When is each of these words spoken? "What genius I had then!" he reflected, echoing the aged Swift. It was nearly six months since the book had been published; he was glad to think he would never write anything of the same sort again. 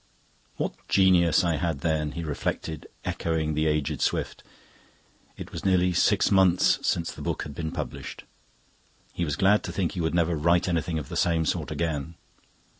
"What 0.57 0.73
genius 0.87 1.43
I 1.43 1.57
had 1.57 1.81
then!" 1.81 2.13
he 2.13 2.23
reflected, 2.23 2.87
echoing 3.05 3.53
the 3.53 3.67
aged 3.67 4.01
Swift. 4.01 4.41
It 5.37 5.51
was 5.51 5.63
nearly 5.63 5.93
six 5.93 6.31
months 6.31 6.79
since 6.81 7.11
the 7.11 7.21
book 7.21 7.43
had 7.43 7.53
been 7.53 7.71
published; 7.71 8.23
he 9.13 9.23
was 9.25 9.35
glad 9.35 9.61
to 9.65 9.71
think 9.71 9.91
he 9.91 10.01
would 10.01 10.15
never 10.15 10.35
write 10.35 10.67
anything 10.67 10.97
of 10.97 11.09
the 11.09 11.15
same 11.15 11.45
sort 11.45 11.69
again. 11.69 12.15